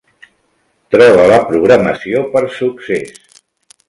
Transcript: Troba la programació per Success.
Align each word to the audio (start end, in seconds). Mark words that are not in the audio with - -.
Troba 0.95 1.27
la 1.31 1.37
programació 1.49 2.23
per 2.37 2.41
Success. 2.55 3.37